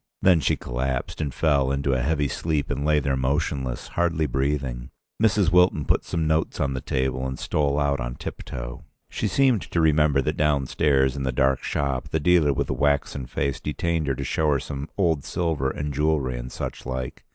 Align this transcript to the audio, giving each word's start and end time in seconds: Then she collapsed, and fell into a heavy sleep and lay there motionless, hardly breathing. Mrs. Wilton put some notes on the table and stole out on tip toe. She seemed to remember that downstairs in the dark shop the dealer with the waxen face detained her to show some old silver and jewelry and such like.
Then 0.19 0.39
she 0.39 0.55
collapsed, 0.55 1.21
and 1.21 1.31
fell 1.31 1.71
into 1.71 1.93
a 1.93 2.01
heavy 2.01 2.27
sleep 2.27 2.71
and 2.71 2.83
lay 2.83 2.99
there 2.99 3.15
motionless, 3.15 3.89
hardly 3.89 4.25
breathing. 4.25 4.89
Mrs. 5.21 5.51
Wilton 5.51 5.85
put 5.85 6.03
some 6.03 6.25
notes 6.25 6.59
on 6.59 6.73
the 6.73 6.81
table 6.81 7.27
and 7.27 7.37
stole 7.37 7.77
out 7.79 7.99
on 7.99 8.15
tip 8.15 8.41
toe. 8.43 8.83
She 9.11 9.27
seemed 9.27 9.61
to 9.61 9.79
remember 9.79 10.19
that 10.23 10.37
downstairs 10.37 11.15
in 11.15 11.21
the 11.21 11.31
dark 11.31 11.61
shop 11.61 12.09
the 12.09 12.19
dealer 12.19 12.51
with 12.51 12.65
the 12.65 12.73
waxen 12.73 13.27
face 13.27 13.59
detained 13.59 14.07
her 14.07 14.15
to 14.15 14.23
show 14.23 14.57
some 14.57 14.89
old 14.97 15.23
silver 15.23 15.69
and 15.69 15.93
jewelry 15.93 16.35
and 16.39 16.51
such 16.51 16.83
like. 16.87 17.23